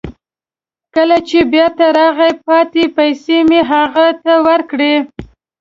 کله 0.95 1.17
چې 1.29 1.39
بیرته 1.53 1.85
راغی، 1.97 2.31
پاتې 2.47 2.83
پیسې 2.97 3.37
مې 3.49 3.61
هغه 3.71 4.07
ته 4.23 4.33
ورکړې. 4.47 4.95